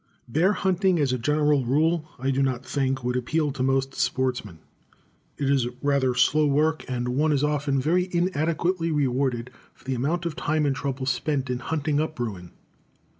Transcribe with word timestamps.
Bear 0.27 0.53
hunting, 0.53 0.97
as 0.97 1.13
a 1.13 1.17
general 1.19 1.63
rule, 1.63 2.07
I 2.17 2.31
do 2.31 2.41
not 2.41 2.65
think 2.65 3.03
would 3.03 3.15
appeal 3.15 3.51
to 3.51 3.61
most 3.61 3.93
sportsmen. 3.93 4.57
It 5.37 5.47
is 5.47 5.67
rather 5.83 6.15
slow 6.15 6.47
work, 6.47 6.83
and 6.87 7.09
one 7.09 7.31
is 7.31 7.43
often 7.43 7.79
very 7.79 8.09
inadequately 8.11 8.89
rewarded 8.91 9.51
for 9.75 9.83
the 9.83 9.93
amount 9.93 10.25
of 10.25 10.35
time 10.35 10.65
and 10.65 10.75
trouble 10.75 11.05
spent 11.05 11.51
in 11.51 11.59
hunting 11.59 11.99
up 12.01 12.15
Bruin. 12.15 12.49